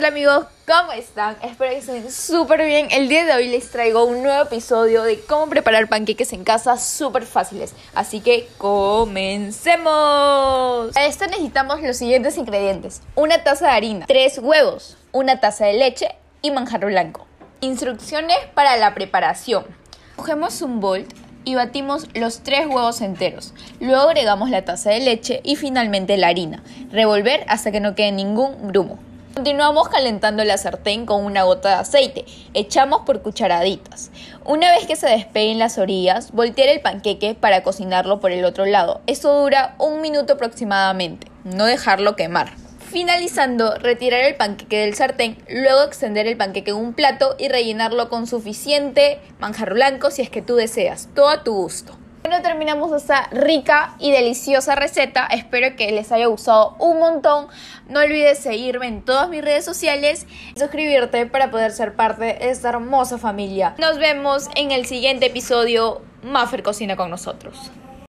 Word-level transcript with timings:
Hola 0.00 0.08
amigos, 0.08 0.46
¿cómo 0.66 0.92
están? 0.92 1.36
Espero 1.42 1.72
que 1.72 1.76
estén 1.76 2.10
súper 2.10 2.64
bien. 2.64 2.88
El 2.90 3.10
día 3.10 3.26
de 3.26 3.34
hoy 3.34 3.48
les 3.48 3.70
traigo 3.70 4.06
un 4.06 4.22
nuevo 4.22 4.44
episodio 4.44 5.02
de 5.02 5.20
cómo 5.20 5.46
preparar 5.46 5.88
panqueques 5.90 6.32
en 6.32 6.42
casa 6.42 6.78
súper 6.78 7.26
fáciles. 7.26 7.74
Así 7.94 8.20
que 8.20 8.48
comencemos. 8.56 9.84
Para 10.94 11.04
esto 11.04 11.26
necesitamos 11.26 11.82
los 11.82 11.98
siguientes 11.98 12.38
ingredientes. 12.38 13.02
Una 13.14 13.44
taza 13.44 13.66
de 13.66 13.72
harina, 13.72 14.06
tres 14.06 14.38
huevos, 14.38 14.96
una 15.12 15.38
taza 15.38 15.66
de 15.66 15.74
leche 15.74 16.08
y 16.40 16.50
manjar 16.50 16.86
blanco. 16.86 17.26
Instrucciones 17.60 18.38
para 18.54 18.78
la 18.78 18.94
preparación. 18.94 19.66
Cogemos 20.16 20.62
un 20.62 20.80
bol 20.80 21.04
y 21.44 21.56
batimos 21.56 22.06
los 22.14 22.42
tres 22.42 22.66
huevos 22.66 23.02
enteros. 23.02 23.52
Luego 23.80 24.08
agregamos 24.08 24.48
la 24.48 24.64
taza 24.64 24.88
de 24.88 25.00
leche 25.00 25.42
y 25.44 25.56
finalmente 25.56 26.16
la 26.16 26.28
harina. 26.28 26.62
Revolver 26.90 27.44
hasta 27.48 27.70
que 27.70 27.80
no 27.80 27.94
quede 27.94 28.12
ningún 28.12 28.68
grumo. 28.68 28.98
Continuamos 29.40 29.88
calentando 29.88 30.44
la 30.44 30.58
sartén 30.58 31.06
con 31.06 31.24
una 31.24 31.44
gota 31.44 31.70
de 31.70 31.74
aceite. 31.76 32.26
Echamos 32.52 33.06
por 33.06 33.22
cucharaditas. 33.22 34.10
Una 34.44 34.70
vez 34.70 34.86
que 34.86 34.96
se 34.96 35.08
despeguen 35.08 35.58
las 35.58 35.78
orillas, 35.78 36.30
voltear 36.32 36.68
el 36.68 36.82
panqueque 36.82 37.34
para 37.34 37.62
cocinarlo 37.62 38.20
por 38.20 38.32
el 38.32 38.44
otro 38.44 38.66
lado. 38.66 39.00
Eso 39.06 39.32
dura 39.40 39.76
un 39.78 40.02
minuto 40.02 40.34
aproximadamente. 40.34 41.28
No 41.44 41.64
dejarlo 41.64 42.16
quemar. 42.16 42.52
Finalizando, 42.90 43.76
retirar 43.76 44.20
el 44.20 44.34
panqueque 44.34 44.80
del 44.80 44.94
sartén, 44.94 45.38
luego 45.48 45.84
extender 45.84 46.26
el 46.26 46.36
panqueque 46.36 46.72
en 46.72 46.76
un 46.76 46.92
plato 46.92 47.34
y 47.38 47.48
rellenarlo 47.48 48.10
con 48.10 48.26
suficiente 48.26 49.20
manjar 49.38 49.72
blanco 49.72 50.10
si 50.10 50.20
es 50.20 50.28
que 50.28 50.42
tú 50.42 50.56
deseas, 50.56 51.08
todo 51.14 51.30
a 51.30 51.44
tu 51.44 51.54
gusto. 51.54 51.99
Bueno, 52.22 52.42
terminamos 52.42 52.92
esta 52.92 53.28
rica 53.30 53.94
y 53.98 54.12
deliciosa 54.12 54.74
receta. 54.74 55.26
Espero 55.26 55.74
que 55.74 55.90
les 55.90 56.12
haya 56.12 56.26
gustado 56.26 56.76
un 56.78 56.98
montón. 56.98 57.48
No 57.88 58.00
olvides 58.00 58.38
seguirme 58.38 58.88
en 58.88 59.02
todas 59.02 59.30
mis 59.30 59.42
redes 59.42 59.64
sociales 59.64 60.26
y 60.54 60.58
suscribirte 60.60 61.24
para 61.24 61.50
poder 61.50 61.72
ser 61.72 61.94
parte 61.94 62.24
de 62.24 62.50
esta 62.50 62.68
hermosa 62.68 63.16
familia. 63.16 63.74
Nos 63.78 63.98
vemos 63.98 64.48
en 64.54 64.70
el 64.70 64.84
siguiente 64.84 65.26
episodio. 65.26 66.02
Maffer 66.22 66.62
cocina 66.62 66.94
con 66.94 67.08
nosotros. 67.08 67.70